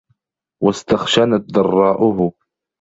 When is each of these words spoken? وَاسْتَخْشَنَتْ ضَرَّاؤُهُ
وَاسْتَخْشَنَتْ 0.63 1.51
ضَرَّاؤُهُ 1.51 2.31